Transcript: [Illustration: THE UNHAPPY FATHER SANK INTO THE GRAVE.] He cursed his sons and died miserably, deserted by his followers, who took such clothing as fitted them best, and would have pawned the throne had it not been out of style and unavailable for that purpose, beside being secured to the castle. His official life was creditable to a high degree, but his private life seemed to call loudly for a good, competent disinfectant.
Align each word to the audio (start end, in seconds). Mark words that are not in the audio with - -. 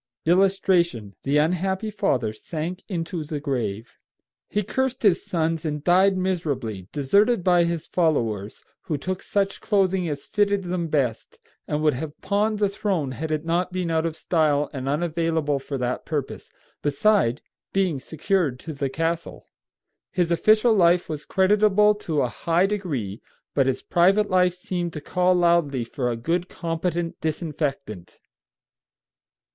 [Illustration: 0.25 1.13
THE 1.21 1.37
UNHAPPY 1.37 1.91
FATHER 1.91 2.33
SANK 2.33 2.81
INTO 2.89 3.23
THE 3.23 3.39
GRAVE.] 3.39 3.99
He 4.49 4.63
cursed 4.63 5.03
his 5.03 5.23
sons 5.23 5.63
and 5.63 5.83
died 5.83 6.17
miserably, 6.17 6.87
deserted 6.91 7.43
by 7.43 7.65
his 7.65 7.85
followers, 7.85 8.63
who 8.85 8.97
took 8.97 9.21
such 9.21 9.61
clothing 9.61 10.09
as 10.09 10.25
fitted 10.25 10.63
them 10.63 10.87
best, 10.87 11.37
and 11.67 11.83
would 11.83 11.93
have 11.93 12.19
pawned 12.19 12.57
the 12.57 12.67
throne 12.67 13.11
had 13.11 13.31
it 13.31 13.45
not 13.45 13.71
been 13.71 13.91
out 13.91 14.07
of 14.07 14.15
style 14.15 14.71
and 14.73 14.89
unavailable 14.89 15.59
for 15.59 15.77
that 15.77 16.03
purpose, 16.07 16.51
beside 16.81 17.43
being 17.71 17.99
secured 17.99 18.59
to 18.61 18.73
the 18.73 18.89
castle. 18.89 19.45
His 20.09 20.31
official 20.31 20.73
life 20.73 21.09
was 21.09 21.27
creditable 21.27 21.93
to 22.09 22.23
a 22.23 22.27
high 22.27 22.65
degree, 22.65 23.21
but 23.53 23.67
his 23.67 23.83
private 23.83 24.31
life 24.31 24.55
seemed 24.55 24.93
to 24.93 24.99
call 25.01 25.35
loudly 25.35 25.83
for 25.83 26.09
a 26.09 26.17
good, 26.17 26.49
competent 26.49 27.21
disinfectant. 27.21 28.17